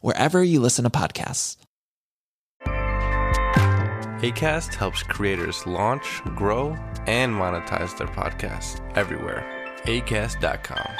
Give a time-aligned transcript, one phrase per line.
[0.00, 1.56] wherever you listen to podcasts.
[4.20, 6.70] ACAST helps creators launch, grow,
[7.06, 9.46] and monetize their podcasts everywhere.
[9.84, 10.90] ACAST.com.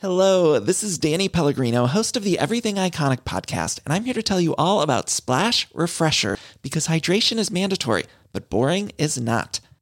[0.00, 4.22] Hello, this is Danny Pellegrino, host of the Everything Iconic podcast, and I'm here to
[4.22, 9.60] tell you all about Splash Refresher because hydration is mandatory, but boring is not.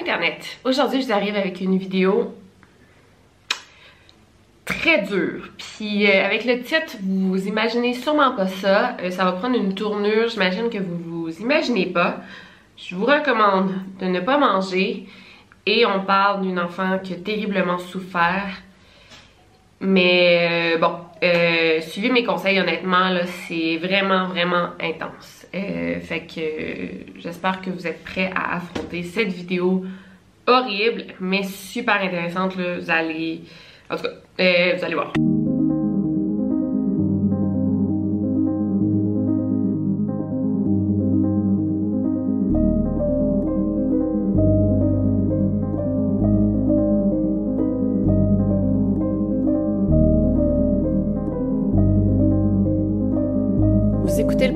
[0.00, 0.58] Internet!
[0.64, 2.34] Aujourd'hui, je vous arrive avec une vidéo
[4.64, 5.50] très dure.
[5.58, 8.96] Puis euh, avec le titre, vous, vous imaginez sûrement pas ça.
[9.02, 12.20] Euh, ça va prendre une tournure, j'imagine que vous vous imaginez pas.
[12.78, 15.06] Je vous recommande de ne pas manger.
[15.66, 18.62] Et on parle d'une enfant qui a terriblement souffert.
[19.80, 23.10] Mais euh, bon, euh, suivez mes conseils honnêtement,
[23.46, 25.46] c'est vraiment, vraiment intense.
[25.54, 29.84] Euh, fait que j'espère que vous êtes prêts à affronter cette vidéo
[30.46, 32.56] horrible, mais super intéressante.
[32.56, 32.78] Là.
[32.78, 33.42] Vous allez.
[33.90, 34.08] En tout cas,
[34.40, 35.12] euh, vous allez voir.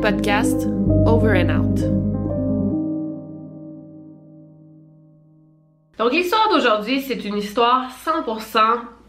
[0.05, 0.67] Podcast
[1.07, 1.81] Over and Out.
[5.97, 8.61] Donc l'histoire d'aujourd'hui, c'est une histoire 100%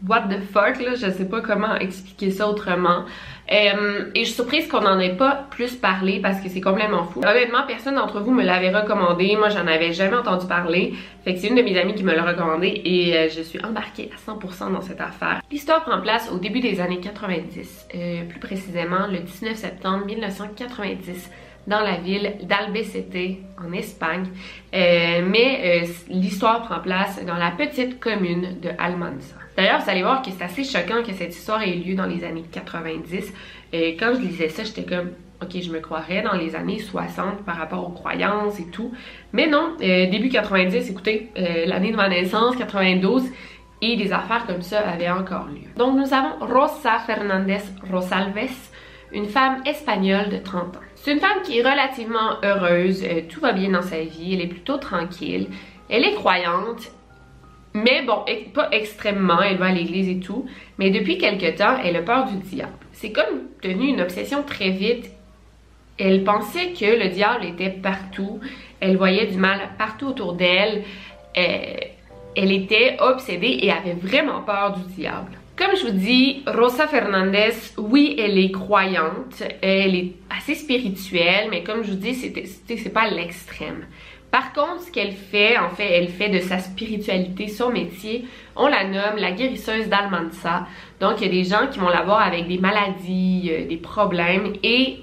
[0.08, 3.04] what the fuck, là, je sais pas comment expliquer ça autrement.
[3.52, 7.04] Euh, et je suis surprise qu'on en ait pas plus parlé parce que c'est complètement
[7.04, 7.20] fou.
[7.20, 9.36] Honnêtement, personne d'entre vous me l'avait recommandé.
[9.36, 10.94] Moi, j'en avais jamais entendu parler.
[11.24, 13.64] Fait que c'est une de mes amies qui me l'a recommandé et euh, je suis
[13.64, 15.40] embarquée à 100% dans cette affaire.
[15.50, 21.30] L'histoire prend place au début des années 90, euh, plus précisément le 19 septembre 1990
[21.66, 24.26] dans la ville d'Albacete en Espagne.
[24.72, 29.45] Mais l'histoire prend place dans la petite commune de Almanza.
[29.56, 32.24] D'ailleurs, vous allez voir que c'est assez choquant que cette histoire ait lieu dans les
[32.24, 33.32] années 90.
[33.72, 35.10] Et quand je lisais ça, j'étais comme,
[35.42, 38.92] ok, je me croirais dans les années 60 par rapport aux croyances et tout.
[39.32, 43.24] Mais non, euh, début 90, écoutez, euh, l'année de ma naissance, 92,
[43.82, 45.68] et des affaires comme ça avaient encore lieu.
[45.76, 47.58] Donc nous avons Rosa Fernandez
[47.90, 48.70] Rosalves,
[49.12, 50.80] une femme espagnole de 30 ans.
[50.94, 54.40] C'est une femme qui est relativement heureuse, euh, tout va bien dans sa vie, elle
[54.40, 55.48] est plutôt tranquille,
[55.88, 56.90] elle est croyante,
[57.84, 60.46] mais bon, pas extrêmement, elle va à l'église et tout,
[60.78, 62.72] mais depuis quelque temps, elle a peur du diable.
[62.92, 65.10] C'est comme devenu une obsession très vite.
[65.98, 68.40] Elle pensait que le diable était partout,
[68.80, 70.84] elle voyait du mal partout autour d'elle,
[71.38, 71.76] Euh,
[72.34, 75.32] elle était obsédée et avait vraiment peur du diable.
[75.54, 81.62] Comme je vous dis, Rosa Fernandez, oui, elle est croyante, elle est assez spirituelle, mais
[81.62, 83.86] comme je vous dis, c'est pas l'extrême.
[84.30, 88.26] Par contre, ce qu'elle fait, en fait, elle fait de sa spiritualité son métier.
[88.54, 90.66] On la nomme la guérisseuse d'Almanza.
[91.00, 93.76] Donc, il y a des gens qui vont la voir avec des maladies, euh, des
[93.76, 94.98] problèmes, et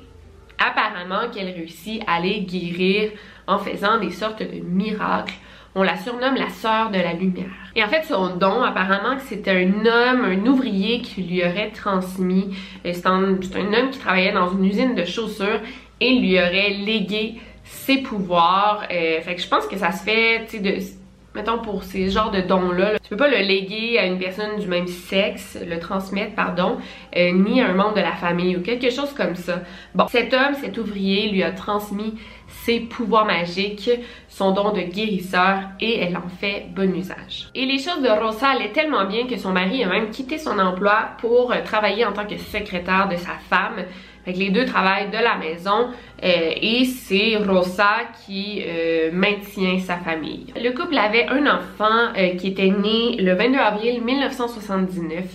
[0.60, 3.12] apparemment qu'elle réussit à les guérir
[3.48, 5.34] en faisant des sortes de miracles.
[5.76, 7.50] On la surnomme la sœur de la lumière.
[7.76, 12.56] Et en fait, son don, apparemment, c'était un homme, un ouvrier qui lui aurait transmis.
[12.86, 15.62] Euh, c'est un homme qui travaillait dans une usine de chaussures
[16.00, 18.84] et lui aurait légué ses pouvoirs.
[18.92, 20.98] Euh, fait que je pense que ça se fait, tu sais,
[21.36, 24.68] mettons pour ces genres de dons-là, tu peux pas le léguer à une personne du
[24.68, 26.78] même sexe, le transmettre, pardon,
[27.16, 29.62] euh, ni à un membre de la famille ou quelque chose comme ça.
[29.96, 32.16] Bon, cet homme, cet ouvrier, lui a transmis
[32.48, 33.90] ses pouvoirs magiques,
[34.30, 37.50] son don de guérisseur et elle en fait bon usage.
[37.56, 40.60] Et les choses de Rosa allaient tellement bien que son mari a même quitté son
[40.60, 43.86] emploi pour euh, travailler en tant que secrétaire de sa femme.
[44.26, 45.90] Fait que les deux travaillent de la maison
[46.24, 50.54] euh, et c'est Rosa qui euh, maintient sa famille.
[50.56, 55.26] Le couple avait un enfant qui était né le 22 avril 1979.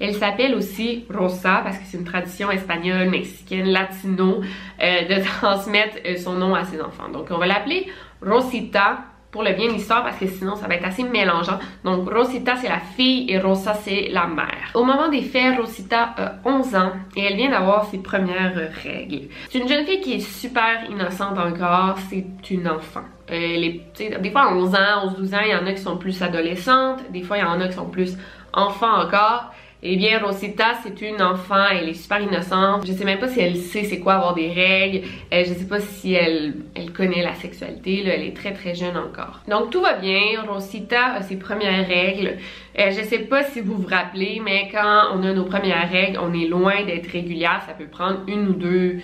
[0.00, 4.40] Elle s'appelle aussi Rosa parce que c'est une tradition espagnole, mexicaine, latino
[4.80, 7.08] de transmettre son nom à ses enfants.
[7.08, 7.86] Donc on va l'appeler
[8.20, 11.58] Rosita pour le bien de l'histoire parce que sinon ça va être assez mélangeant.
[11.82, 14.70] Donc Rosita c'est la fille et Rosa c'est la mère.
[14.74, 18.54] Au moment des faits, Rosita a 11 ans et elle vient d'avoir ses premières
[18.84, 19.22] règles.
[19.50, 23.02] C'est une jeune fille qui est super innocente encore, c'est une enfant.
[23.28, 27.00] Des fois à 11 ans, 11-12 ans, il y en a qui sont plus adolescentes,
[27.10, 28.16] des fois il y en a qui sont plus
[28.52, 29.52] enfants encore.
[29.86, 32.86] Eh bien, Rosita, c'est une enfant, elle est super innocente.
[32.86, 35.06] Je sais même pas si elle sait c'est quoi avoir des règles.
[35.30, 38.02] Euh, je sais pas si elle, elle connaît la sexualité.
[38.06, 39.42] Elle est très très jeune encore.
[39.46, 40.42] Donc tout va bien.
[40.48, 42.38] Rosita a ses premières règles.
[42.78, 46.18] Euh, je sais pas si vous vous rappelez, mais quand on a nos premières règles,
[46.18, 47.62] on est loin d'être régulière.
[47.66, 49.00] Ça peut prendre une ou deux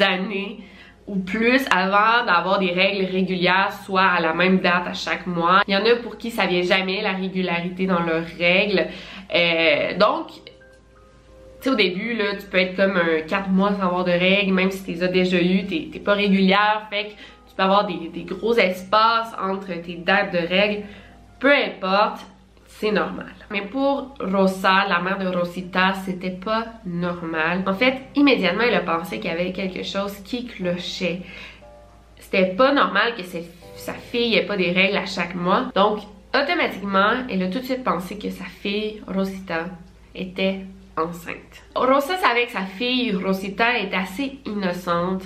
[0.00, 0.64] années
[1.06, 5.62] ou plus avant d'avoir des règles régulières, soit à la même date à chaque mois.
[5.68, 8.86] Il y en a pour qui ça vient jamais la régularité dans leurs règles.
[9.34, 10.52] Euh, donc, tu
[11.60, 14.52] sais, au début, là, tu peux être comme un 4 mois sans avoir de règles,
[14.52, 17.86] même si tu les as déjà eu, t'es pas régulière, fait que tu peux avoir
[17.86, 20.84] des, des gros espaces entre tes dates de règles.
[21.40, 22.20] Peu importe,
[22.66, 23.32] c'est normal.
[23.50, 27.62] Mais pour Rosa, la mère de Rosita, c'était pas normal.
[27.66, 31.22] En fait, immédiatement, elle a pensé qu'il y avait quelque chose qui clochait.
[32.18, 33.22] C'était pas normal que
[33.76, 35.70] sa fille ait pas des règles à chaque mois.
[35.74, 36.00] Donc,
[36.34, 39.66] automatiquement, elle a tout de suite pensé que sa fille, Rosita,
[40.14, 40.60] était
[40.96, 41.62] enceinte.
[41.74, 45.22] Rosa savait que sa fille, Rosita, était assez innocente.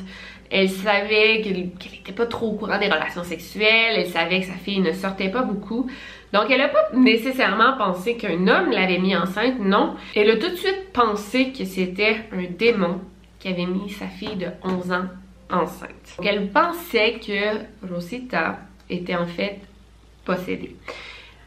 [0.50, 3.96] Elle savait qu'elle n'était pas trop au courant des relations sexuelles.
[3.96, 5.90] Elle savait que sa fille ne sortait pas beaucoup.
[6.32, 9.94] Donc, elle n'a pas nécessairement pensé qu'un homme l'avait mis enceinte, non.
[10.14, 13.00] Elle a tout de suite pensé que c'était un démon
[13.38, 15.05] qui avait mis sa fille de 11 ans
[15.50, 16.14] enceinte.
[16.16, 18.58] Donc, elle pensait que Rosita
[18.90, 19.60] était en fait
[20.28, 20.76] possédée.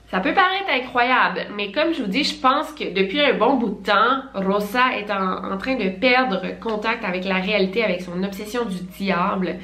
[0.10, 3.54] Ça peut paraître incroyable, mais comme je vous dis, je pense que depuis un bon
[3.54, 8.22] bout de temps, Rosa est en, train de perdre contact avec la réalité, avec son
[8.22, 9.56] obsession du diable.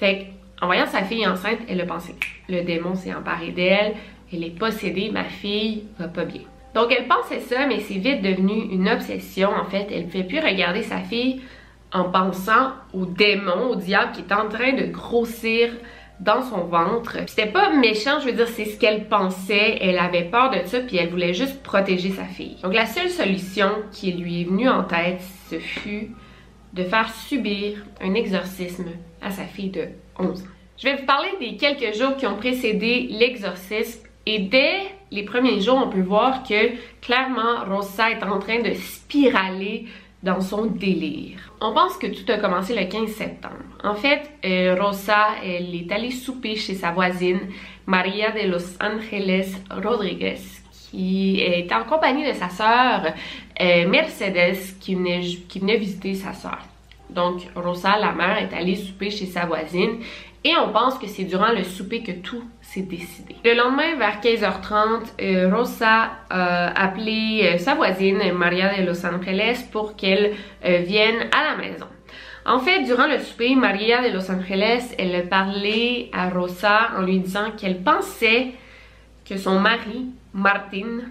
[0.00, 0.26] Fait
[0.60, 2.16] en voyant sa fille enceinte, elle a pensé,
[2.48, 3.94] le démon s'est emparé d'elle,
[4.32, 6.42] elle est possédée, ma fille va pas bien.
[6.74, 9.50] Donc elle pensait ça, mais c'est vite devenu une obsession.
[9.50, 11.42] En fait, elle ne fait plus regarder sa fille
[11.92, 15.70] en pensant au démon, au diable qui est en train de grossir
[16.22, 17.18] dans son ventre.
[17.26, 19.78] C'était pas méchant, je veux dire, c'est ce qu'elle pensait.
[19.80, 22.56] Elle avait peur de ça, puis elle voulait juste protéger sa fille.
[22.62, 25.20] Donc la seule solution qui lui est venue en tête,
[25.50, 26.10] ce fut
[26.72, 28.86] de faire subir un exorcisme
[29.20, 29.88] à sa fille de
[30.18, 30.44] 11 ans.
[30.78, 34.80] Je vais vous parler des quelques jours qui ont précédé l'exorcisme et dès
[35.10, 36.72] les premiers jours, on peut voir que
[37.02, 39.86] clairement Rosa est en train de spiraler
[40.22, 41.52] dans son délire.
[41.60, 43.56] On pense que tout a commencé le 15 septembre.
[43.82, 47.40] En fait, euh, Rosa, elle est allée souper chez sa voisine,
[47.86, 50.38] Maria de Los Angeles Rodriguez,
[50.90, 53.12] qui est en compagnie de sa sœur
[53.60, 56.58] euh, Mercedes, qui venait, qui venait visiter sa sœur.
[57.10, 59.98] Donc, Rosa, la mère, est allée souper chez sa voisine
[60.44, 62.42] et on pense que c'est durant le souper que tout
[62.74, 69.66] Le lendemain, vers 15h30, euh, Rosa a appelé euh, sa voisine, Maria de Los Angeles,
[69.70, 70.32] pour qu'elle
[70.64, 71.86] euh, vienne à la maison.
[72.46, 77.02] En fait, durant le souper, Maria de Los Angeles, elle a parlé à Rosa en
[77.02, 78.52] lui disant qu'elle pensait
[79.28, 81.02] que son mari, Martin,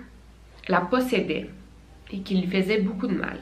[0.68, 1.50] la possédait
[2.12, 3.38] et qu'il lui faisait beaucoup de mal.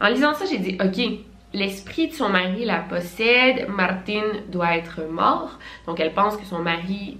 [0.00, 1.20] En lisant ça, j'ai dit, ok,
[1.56, 5.58] l'esprit de son mari la possède, Martine doit être mort.
[5.86, 7.16] Donc elle pense que son mari,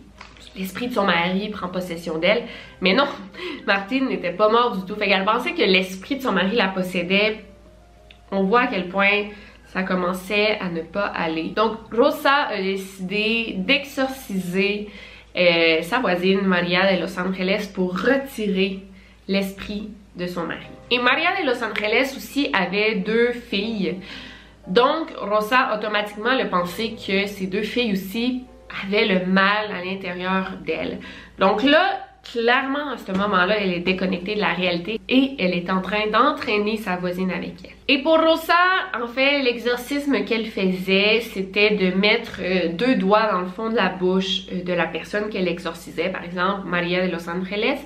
[0.54, 2.42] l'esprit de son mari prend possession d'elle.
[2.82, 3.06] Mais non,
[3.66, 4.98] Martine n'était pas morte du tout.
[4.98, 7.44] Fait qu'elle pensait que l'esprit de son mari la possédait.
[8.30, 9.28] On voit à quel point
[9.72, 11.54] ça commençait à ne pas aller.
[11.56, 14.90] Donc Rosa a décidé d'exorciser
[15.34, 18.80] euh, sa voisine Maria de Los Angeles pour retirer
[19.28, 20.66] l'esprit de son mari.
[20.90, 23.96] Et Maria de Los Angeles aussi avait deux filles.
[24.68, 28.44] Donc, Rosa automatiquement le pensait que ces deux filles aussi
[28.84, 30.98] avait le mal à l'intérieur d'elle.
[31.38, 32.00] Donc là,
[32.32, 36.08] clairement, à ce moment-là, elle est déconnectée de la réalité et elle est en train
[36.12, 37.70] d'entraîner sa voisine avec elle.
[37.88, 38.54] Et pour Rosa,
[39.00, 43.76] en fait, l'exorcisme qu'elle faisait, c'était de mettre euh, deux doigts dans le fond de
[43.76, 47.78] la bouche euh, de la personne qu'elle exorcisait, par exemple Maria de Los Angeles,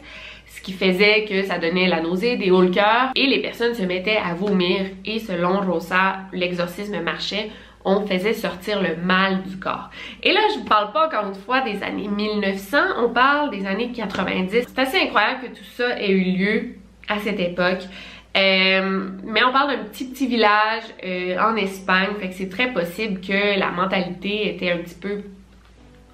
[0.50, 3.74] ce qui faisait que ça donnait la nausée, des hauts le cœur, et les personnes
[3.74, 7.50] se mettaient à vomir, et selon Rosa, l'exorcisme marchait
[7.84, 9.90] on faisait sortir le mal du corps.
[10.22, 13.66] Et là, je vous parle pas encore une fois des années 1900, on parle des
[13.66, 14.66] années 90.
[14.68, 16.68] C'est assez incroyable que tout ça ait eu lieu
[17.08, 17.82] à cette époque.
[18.36, 22.72] Euh, mais on parle d'un petit petit village euh, en Espagne, fait que c'est très
[22.72, 25.22] possible que la mentalité était un petit peu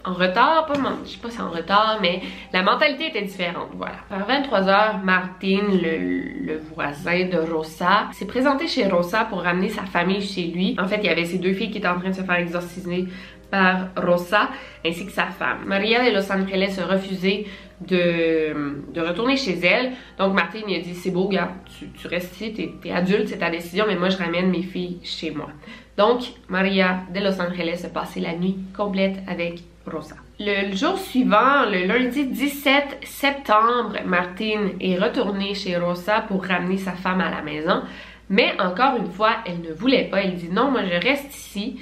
[0.06, 2.22] en retard, pas, je sais pas si en retard, mais
[2.52, 3.96] la mentalité était différente, voilà.
[4.08, 10.22] Vers 23h, Martin, le, voisin de Rosa, s'est présenté chez Rosa pour ramener sa famille
[10.22, 10.76] chez lui.
[10.80, 12.36] En fait, il y avait ses deux filles qui étaient en train de se faire
[12.36, 13.06] exorciser
[13.50, 14.48] par Rosa
[14.84, 15.64] ainsi que sa femme.
[15.66, 17.46] Maria de Los Angeles a refusé
[17.80, 19.92] de, de retourner chez elle.
[20.18, 23.28] Donc Martin il a dit c'est beau gars, tu, tu restes ici, t'es es adulte,
[23.28, 25.48] c'est ta décision, mais moi je ramène mes filles chez moi.
[25.96, 30.16] Donc Maria de Los Angeles a passé la nuit complète avec Rosa.
[30.38, 36.93] Le, jour suivant, le lundi 17 septembre, Martine est retournée chez Rosa pour ramener sa
[36.93, 37.83] femme à la maison.
[38.28, 40.23] Mais encore une fois, elle ne voulait pas.
[40.23, 41.81] Elle dit non, moi je reste ici.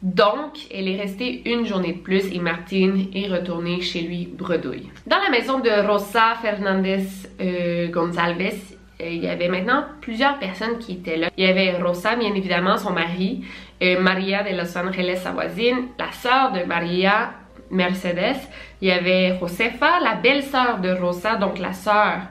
[0.00, 4.88] Donc, elle est restée une journée de plus et Martine est retournée chez lui bredouille.
[5.08, 7.04] Dans la maison de Rosa Fernandez
[7.40, 11.30] euh, Gonzalez, euh, il y avait maintenant plusieurs personnes qui étaient là.
[11.36, 13.44] Il y avait Rosa, bien évidemment, son mari,
[13.82, 17.30] euh, Maria de Los Angeles, sa voisine, la sœur de Maria,
[17.70, 18.38] Mercedes.
[18.80, 22.22] Il y avait Josefa, la belle-sœur de Rosa, donc la sœur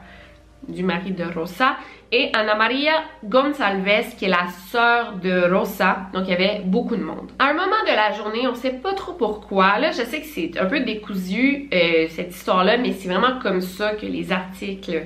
[0.67, 1.77] du mari de Rosa,
[2.11, 6.09] et Ana Maria Gonçalves, qui est la sœur de Rosa.
[6.13, 7.31] Donc, il y avait beaucoup de monde.
[7.39, 9.79] À un moment de la journée, on sait pas trop pourquoi.
[9.79, 13.61] Là, je sais que c'est un peu décousu, euh, cette histoire-là, mais c'est vraiment comme
[13.61, 15.05] ça que les articles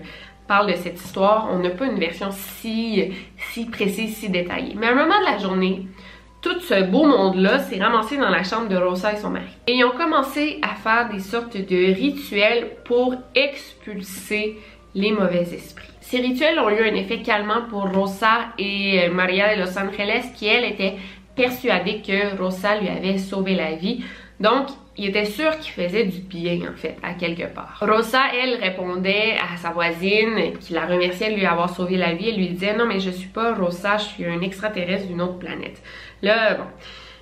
[0.51, 1.48] parlent de cette histoire.
[1.50, 3.13] On n'a pas une version si,
[3.53, 4.75] si précise, si détaillée.
[4.75, 5.88] Mais à un moment de la journée,
[6.41, 9.46] tout ce beau monde-là s'est ramassé dans la chambre de Rosa et son mari.
[9.67, 14.58] Et ils ont commencé à faire des sortes de rituels pour expulser
[14.93, 15.88] les mauvais esprits.
[16.01, 20.34] Ces rituels ont eu un effet calmant pour Rosa et euh, Maria de Los Angeles
[20.36, 20.96] qui, elle, était
[21.34, 24.03] persuadée que Rosa lui avait sauvé la vie.
[24.41, 27.77] Donc, il était sûr qu'il faisait du bien, en fait, à quelque part.
[27.79, 32.29] Rosa, elle, répondait à sa voisine, qui la remerciait de lui avoir sauvé la vie.
[32.29, 35.38] Elle lui disait, non, mais je suis pas Rosa, je suis un extraterrestre d'une autre
[35.38, 35.81] planète.
[36.24, 36.63] Là, bon,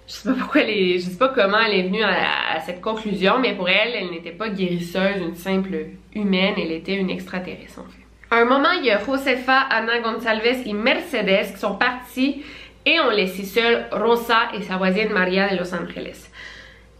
[0.07, 3.53] je sais pas pourquoi je sais pas comment elle est venue à, cette conclusion, mais
[3.53, 8.35] pour elle, elle n'était pas guérisseuse, une simple humaine, elle était une extraterrestre, en fait.
[8.35, 12.43] À un moment, il y a Josefa, Ana Gonçalves et Mercedes qui sont partis
[12.85, 16.28] et ont laissé seul Rosa et sa voisine Maria de Los Angeles.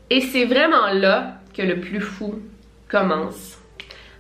[0.10, 2.40] Et c'est vraiment là que le plus fou
[2.88, 3.58] commence.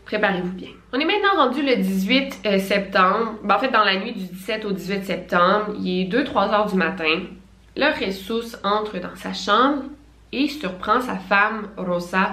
[0.05, 0.69] Préparez-vous bien.
[0.91, 3.35] On est maintenant rendu le 18 euh, septembre.
[3.43, 6.65] Ben, en fait, dans la nuit du 17 au 18 septembre, il est 2-3 heures
[6.65, 7.21] du matin.
[7.75, 9.83] Là, Jesus entre dans sa chambre
[10.31, 12.31] et surprend sa femme Rosa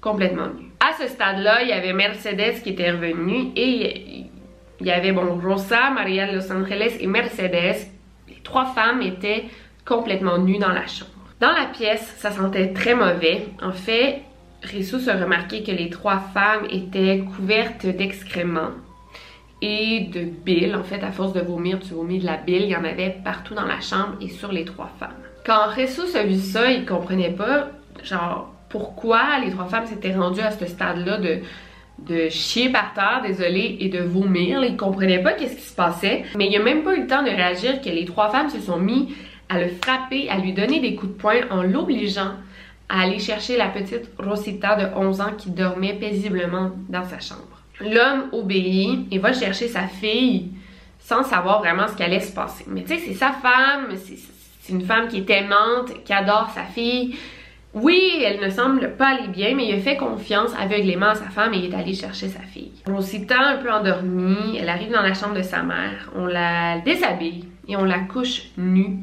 [0.00, 0.70] complètement nue.
[0.80, 4.26] À ce stade-là, il y avait Mercedes qui était revenue et
[4.80, 7.88] il y avait bon Rosa, Maria Los Angeles et Mercedes.
[8.28, 9.44] Les trois femmes étaient
[9.84, 11.11] complètement nues dans la chambre.
[11.42, 13.48] Dans la pièce, ça sentait très mauvais.
[13.60, 14.22] En fait,
[14.62, 18.70] Jesus a remarqué que les trois femmes étaient couvertes d'excréments
[19.60, 20.76] et de bile.
[20.76, 22.62] En fait, à force de vomir, tu vomis de la bile.
[22.62, 25.16] Il y en avait partout dans la chambre et sur les trois femmes.
[25.44, 27.70] Quand Jesus a vu ça, il comprenait pas,
[28.04, 31.40] genre, pourquoi les trois femmes s'étaient rendues à ce stade-là de,
[32.06, 34.62] de chier par terre, désolé, et de vomir.
[34.62, 36.22] Il comprenait pas qu'est-ce qui se passait.
[36.36, 38.60] Mais il a même pas eu le temps de réagir que les trois femmes se
[38.60, 39.12] sont mis
[39.52, 42.32] à le frapper, à lui donner des coups de poing en l'obligeant
[42.88, 47.62] à aller chercher la petite Rosita de 11 ans qui dormait paisiblement dans sa chambre.
[47.80, 50.50] L'homme obéit et va chercher sa fille
[50.98, 52.64] sans savoir vraiment ce qui allait se passer.
[52.68, 56.64] Mais tu sais, c'est sa femme, c'est une femme qui est aimante, qui adore sa
[56.64, 57.16] fille.
[57.74, 61.30] Oui, elle ne semble pas aller bien, mais il a fait confiance aveuglément à sa
[61.30, 62.72] femme et il est allé chercher sa fille.
[62.86, 66.10] Rosita, un peu endormie, elle arrive dans la chambre de sa mère.
[66.14, 68.98] On la déshabille et on la couche nue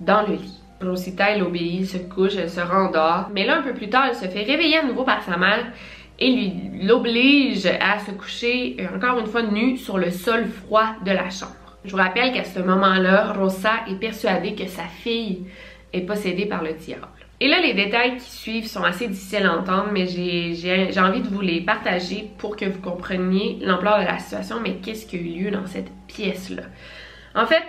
[0.00, 0.60] dans le lit.
[0.82, 3.30] Rosita, elle obéit, se couche, elle se rendort.
[3.32, 5.66] Mais là, un peu plus tard, elle se fait réveiller à nouveau par sa mère
[6.18, 10.94] et lui l'oblige à se coucher, euh, encore une fois, nue sur le sol froid
[11.04, 11.52] de la chambre.
[11.84, 15.46] Je vous rappelle qu'à ce moment-là, Rosa est persuadée que sa fille
[15.92, 17.08] est possédée par le diable.
[17.40, 21.28] Et là, les détails qui suivent sont assez difficiles à entendre, mais j'ai envie de
[21.28, 25.18] vous les partager pour que vous compreniez l'ampleur de la situation, mais qu'est-ce qui a
[25.18, 26.62] eu lieu dans cette pièce-là.
[27.34, 27.62] En fait,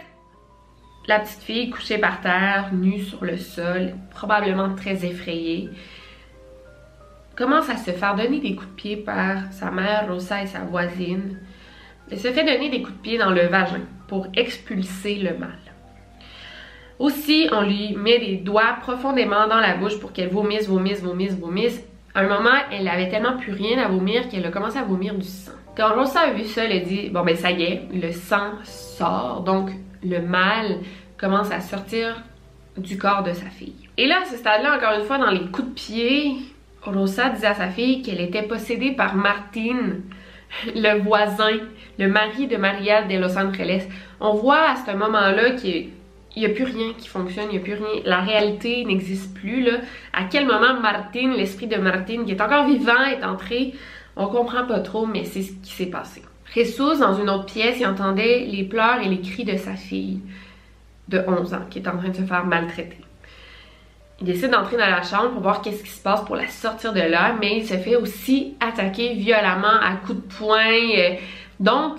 [1.07, 5.69] la petite fille couchée par terre, nue sur le sol, probablement très effrayée,
[7.35, 10.59] commence à se faire donner des coups de pied par sa mère, Rosa et sa
[10.59, 11.39] voisine.
[12.09, 15.59] Elle se fait donner des coups de pied dans le vagin pour expulser le mal.
[16.97, 21.33] Aussi, on lui met des doigts profondément dans la bouche pour qu'elle vomisse, vomisse, vomisse,
[21.33, 21.83] vomisse.
[22.13, 25.13] À un moment, elle avait tellement plus rien à vomir qu'elle a commencé à vomir
[25.15, 25.51] du sang.
[25.75, 28.53] Quand Rosa a vu ça, elle a dit Bon, ben ça y est, le sang
[28.63, 29.71] sort, donc
[30.05, 30.79] le mal
[31.17, 32.23] commence à sortir
[32.77, 33.75] du corps de sa fille.
[33.97, 36.35] Et là, à ce stade-là, encore une fois, dans les coups de pied,
[36.81, 39.97] Rosa disait à sa fille qu'elle était possédée par Martin,
[40.75, 41.57] le voisin,
[41.97, 43.87] le mari de Maria de Los Angeles.
[44.19, 45.89] On voit à ce moment-là qu'il
[46.35, 48.01] n'y a plus rien qui fonctionne, il n'y a plus rien.
[48.03, 49.67] La réalité n'existe plus.
[50.13, 53.73] À quel moment Martin, l'esprit de Martin, qui est encore vivant, est entré?
[54.17, 56.21] On comprend pas trop, mais c'est ce qui s'est passé.
[56.55, 60.21] Jesus, dans une autre pièce, il entendait les pleurs et les cris de sa fille
[61.09, 62.97] de 11 ans qui est en train de se faire maltraiter.
[64.21, 66.93] Il décide d'entrer dans la chambre pour voir qu'est-ce qui se passe pour la sortir
[66.93, 70.97] de là, mais il se fait aussi attaquer violemment à coups de poing.
[70.97, 71.15] Euh,
[71.59, 71.97] donc,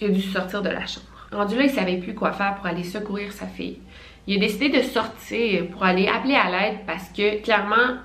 [0.00, 1.06] il a dû sortir de la chambre.
[1.32, 3.80] Rendu là, il savait plus quoi faire pour aller secourir sa fille.
[4.28, 7.96] Il a décidé de sortir pour aller appeler à l'aide parce que clairement,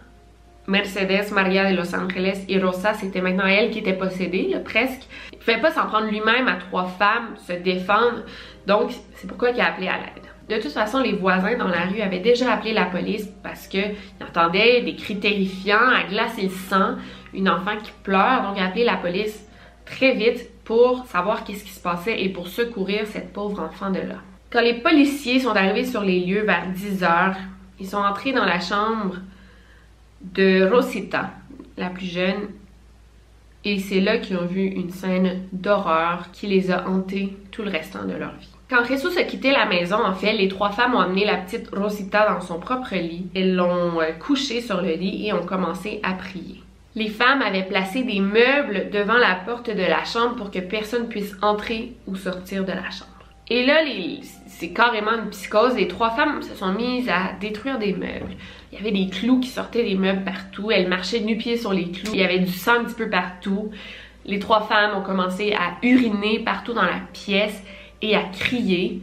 [0.69, 5.01] Mercedes Maria de Los Angeles et Rosa, c'était maintenant elle qui était possédée, presque.
[5.33, 8.23] Il pouvait pas s'en prendre lui-même à trois femmes, se défendre.
[8.67, 10.57] Donc, c'est pourquoi il a appelé à l'aide.
[10.57, 13.95] De toute façon, les voisins dans la rue avaient déjà appelé la police parce qu'ils
[14.21, 16.95] entendaient des cris terrifiants, à glacer le sang,
[17.33, 18.43] une enfant qui pleure.
[18.43, 19.43] Donc, il a appelé la police
[19.85, 24.01] très vite pour savoir qu'est-ce qui se passait et pour secourir cette pauvre enfant de
[24.01, 24.17] là.
[24.51, 27.37] Quand les policiers sont arrivés sur les lieux vers 10 heures,
[27.79, 29.15] ils sont entrés dans la chambre
[30.21, 31.31] de Rosita,
[31.77, 32.49] la plus jeune,
[33.65, 37.69] et c'est là qu'ils ont vu une scène d'horreur qui les a hantés tout le
[37.69, 38.49] restant de leur vie.
[38.69, 41.69] Quand Jesus a quitté la maison, en fait, les trois femmes ont amené la petite
[41.75, 43.27] Rosita dans son propre lit.
[43.35, 46.63] Elles l'ont euh, couchée sur le lit et ont commencé à prier.
[46.95, 51.07] Les femmes avaient placé des meubles devant la porte de la chambre pour que personne
[51.07, 53.18] puisse entrer ou sortir de la chambre.
[53.49, 53.83] Et là,
[54.47, 55.75] c'est carrément une psychose.
[55.75, 58.35] Les trois femmes se sont mises à détruire des meubles.
[58.71, 60.69] Il y avait des clous qui sortaient des meubles partout.
[60.71, 62.13] Elles marchaient nu-pieds sur les clous.
[62.13, 63.71] Il y avait du sang un petit peu partout.
[64.25, 67.63] Les trois femmes ont commencé à uriner partout dans la pièce
[68.01, 69.01] et à crier.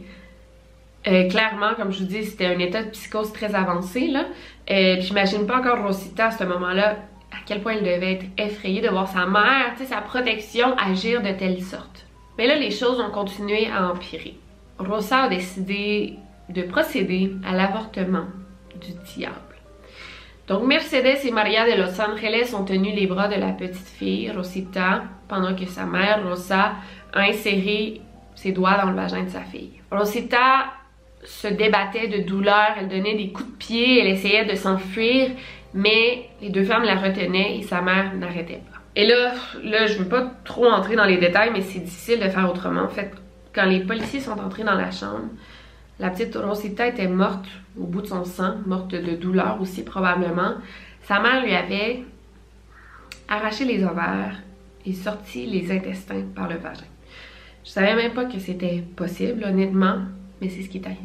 [1.07, 4.07] Euh, clairement, comme je vous dis, c'était un état de psychose très avancé.
[4.07, 4.25] Là.
[4.69, 6.97] Euh, J'imagine pas encore Rosita à ce moment-là
[7.31, 11.31] à quel point elle devait être effrayée de voir sa mère, sa protection agir de
[11.31, 12.06] telle sorte.
[12.37, 14.35] Mais là, les choses ont continué à empirer.
[14.79, 16.15] Rosa a décidé
[16.49, 18.25] de procéder à l'avortement
[18.79, 19.35] du diable.
[20.47, 24.31] Donc Mercedes et Maria de Los Angeles ont tenu les bras de la petite fille,
[24.31, 26.75] Rosita, pendant que sa mère, Rosa,
[27.13, 28.01] a inséré
[28.35, 29.81] ses doigts dans le vagin de sa fille.
[29.91, 30.67] Rosita
[31.23, 35.31] se débattait de douleur, elle donnait des coups de pied, elle essayait de s'enfuir,
[35.73, 38.76] mais les deux femmes la retenaient et sa mère n'arrêtait pas.
[38.97, 39.31] Et là,
[39.63, 42.81] là, je veux pas trop entrer dans les détails, mais c'est difficile de faire autrement.
[42.81, 43.11] En fait,
[43.53, 45.29] quand les policiers sont entrés dans la chambre,
[45.99, 47.45] la petite Rosita était morte
[47.79, 50.55] au bout de son sang, morte de douleur aussi probablement.
[51.03, 52.05] Sa mère lui avait
[53.27, 54.41] arraché les ovaires
[54.83, 56.81] et sorti les intestins par le vagin.
[57.63, 59.97] Je savais même pas que c'était possible, honnêtement,
[60.41, 61.01] mais c'est ce qui est arrivé.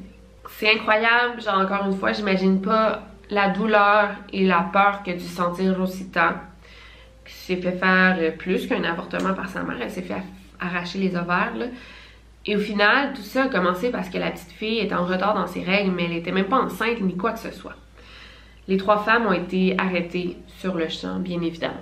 [0.48, 5.26] C'est incroyable, genre encore une fois, j'imagine pas la douleur et la peur que dû
[5.26, 6.52] sentir Rosita,
[7.33, 10.23] s'est fait faire plus qu'un avortement par sa mère, elle s'est fait
[10.61, 11.53] arracher les ovaires.
[12.45, 15.35] Et au final, tout ça a commencé parce que la petite fille était en retard
[15.35, 17.77] dans ses règles, mais elle était même pas enceinte ni quoi que ce soit.
[18.68, 21.75] Les trois femmes ont été arrêtées sur le champ, bien évidemment.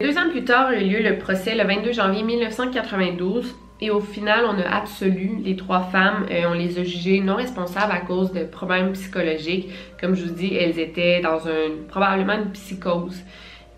[0.00, 4.00] Deux ans plus tard a eu lieu le procès le 22 janvier 1992 et au
[4.00, 8.32] final on a absolu les trois femmes, on les a jugées non responsables à cause
[8.32, 9.68] de problèmes psychologiques.
[10.00, 13.20] Comme je vous dis, elles étaient dans un, probablement une psychose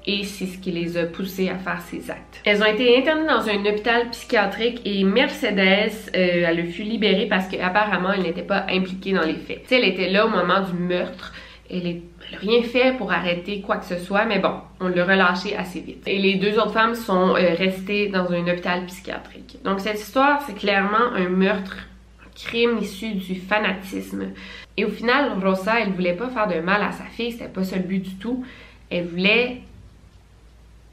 [0.07, 2.43] et c'est ce qui les a poussées à faire ces actes.
[2.45, 7.49] Elles ont été internées dans un hôpital psychiatrique et Mercedes, euh, elle fut libérée parce
[7.49, 9.64] qu'apparemment elle n'était pas impliquée dans les faits.
[9.71, 11.33] elle était là au moment du meurtre,
[11.71, 15.05] elle est n'a rien fait pour arrêter quoi que ce soit, mais bon, on l'a
[15.05, 16.03] relâché assez vite.
[16.07, 19.59] Et les deux autres femmes sont euh, restées dans un hôpital psychiatrique.
[19.65, 21.77] Donc cette histoire, c'est clairement un meurtre,
[22.25, 24.33] un crime issu du fanatisme.
[24.77, 27.65] Et au final, Rosa, elle voulait pas faire de mal à sa fille, c'était pas
[27.65, 28.45] ça le but du tout.
[28.91, 29.61] Elle voulait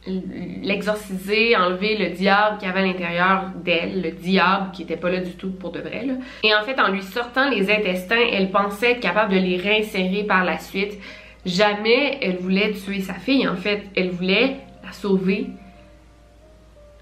[0.07, 5.19] l'exorciser, enlever le diable qui avait à l'intérieur d'elle, le diable qui était pas là
[5.19, 6.07] du tout pour de vrai.
[6.43, 10.23] Et en fait, en lui sortant les intestins, elle pensait être capable de les réinsérer
[10.23, 10.97] par la suite
[11.45, 13.83] Jamais elle voulait tuer sa fille, en fait.
[13.95, 15.47] Elle voulait la sauver.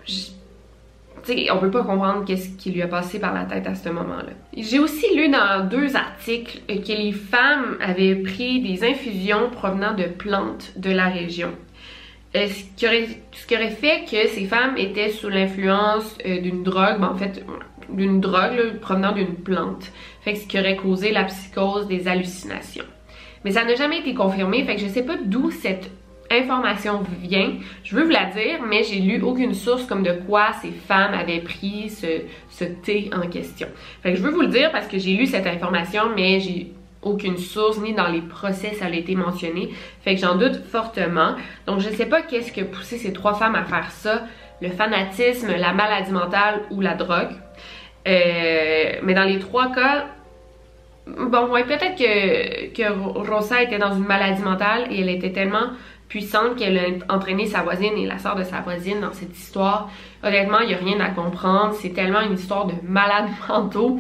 [0.05, 0.31] Je-
[1.25, 3.75] Tu sais, on peut pas comprendre qu'est-ce qui lui a passé par la tête à
[3.75, 4.31] ce moment-là.
[4.55, 10.05] J'ai aussi lu dans deux articles que les femmes avaient pris des infusions provenant de
[10.05, 11.51] plantes de la région.
[12.35, 17.09] Euh, ce, qui aurait, fait que ces femmes étaient sous l'influence euh, d'une drogue, ben,
[17.09, 17.43] en fait,
[17.89, 19.91] d'une drogue provenant d'une plante.
[20.21, 22.85] Fait que ce qui aurait causé la psychose des hallucinations.
[23.45, 25.89] Mais ça n'a jamais été confirmé, fait que je sais pas d'où cette
[26.31, 27.53] information vient.
[27.83, 31.13] Je veux vous la dire, mais j'ai lu aucune source comme de quoi ces femmes
[31.13, 33.67] avaient pris ce, thé en question.
[34.03, 36.71] Fait que je veux vous le dire parce que j'ai lu cette information, mais j'ai
[37.01, 39.69] aucune source, ni dans les procès ça a été mentionné.
[40.01, 41.35] Fait que j'en doute fortement.
[41.65, 44.23] Donc je sais pas qu'est-ce qui a poussé ces trois femmes à faire ça.
[44.61, 47.31] Le fanatisme, la maladie mentale ou la drogue.
[48.07, 50.07] Euh, mais dans les trois cas,
[51.17, 55.71] bon, ouais, peut-être que, Rosa était dans une maladie mentale et elle était tellement
[56.07, 59.89] puissante qu'elle a entraîné sa voisine et la sœur de sa voisine dans cette histoire.
[60.23, 61.75] Honnêtement, il n'y a rien à comprendre.
[61.75, 63.99] C'est tellement une histoire de malades mentaux.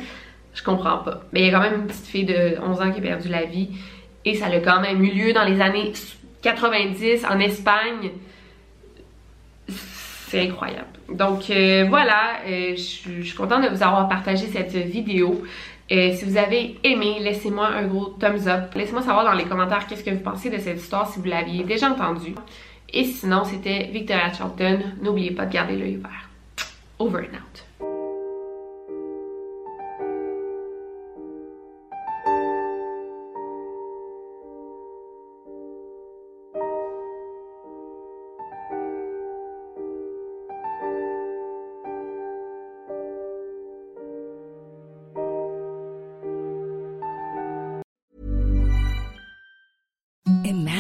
[0.53, 1.21] Je comprends pas.
[1.31, 3.29] Mais il y a quand même une petite fille de 11 ans qui a perdu
[3.29, 3.69] la vie.
[4.25, 5.93] Et ça a quand même eu lieu dans les années
[6.41, 8.11] 90 en Espagne.
[9.67, 10.87] C'est incroyable.
[11.11, 15.43] Donc euh, voilà, euh, je suis contente de vous avoir partagé cette vidéo.
[15.91, 18.73] Euh, si vous avez aimé, laissez-moi un gros thumbs up.
[18.75, 21.63] Laissez-moi savoir dans les commentaires qu'est-ce que vous pensez de cette histoire si vous l'aviez
[21.63, 22.35] déjà entendue.
[22.93, 24.79] Et sinon, c'était Victoria Charlton.
[25.01, 26.29] N'oubliez pas de garder l'œil ouvert.
[26.99, 27.68] Over and out.